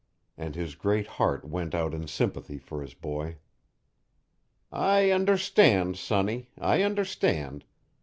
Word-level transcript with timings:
And 0.35 0.55
his 0.55 0.73
great 0.73 1.05
heart 1.05 1.45
went 1.45 1.75
out 1.75 1.93
in 1.93 2.07
sympathy 2.07 2.57
for 2.57 2.81
his 2.81 2.95
boy. 2.95 3.37
"I 4.71 5.11
understand, 5.11 5.95
sonny, 5.95 6.49
I 6.57 6.81
understand. 6.81 7.65